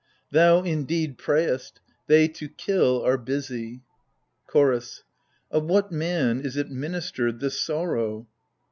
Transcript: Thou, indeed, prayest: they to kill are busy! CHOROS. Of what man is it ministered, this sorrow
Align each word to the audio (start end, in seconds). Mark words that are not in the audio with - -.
Thou, 0.31 0.63
indeed, 0.63 1.19
prayest: 1.19 1.79
they 2.07 2.27
to 2.29 2.49
kill 2.49 3.03
are 3.05 3.19
busy! 3.19 3.81
CHOROS. 4.47 5.03
Of 5.51 5.65
what 5.65 5.91
man 5.91 6.41
is 6.41 6.57
it 6.57 6.71
ministered, 6.71 7.39
this 7.39 7.59
sorrow 7.61 8.27